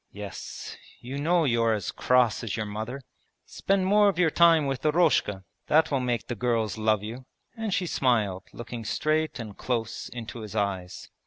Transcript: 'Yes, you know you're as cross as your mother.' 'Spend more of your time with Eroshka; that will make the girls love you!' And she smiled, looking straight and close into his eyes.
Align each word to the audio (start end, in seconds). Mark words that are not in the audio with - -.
'Yes, 0.11 0.77
you 0.99 1.19
know 1.19 1.43
you're 1.45 1.73
as 1.75 1.91
cross 1.91 2.43
as 2.43 2.57
your 2.57 2.65
mother.' 2.65 3.03
'Spend 3.45 3.85
more 3.85 4.09
of 4.09 4.17
your 4.17 4.31
time 4.31 4.65
with 4.65 4.83
Eroshka; 4.83 5.43
that 5.67 5.91
will 5.91 5.99
make 5.99 6.25
the 6.25 6.33
girls 6.33 6.75
love 6.75 7.03
you!' 7.03 7.27
And 7.55 7.71
she 7.71 7.85
smiled, 7.85 8.45
looking 8.51 8.83
straight 8.83 9.37
and 9.37 9.55
close 9.55 10.09
into 10.09 10.39
his 10.39 10.55
eyes. 10.55 11.11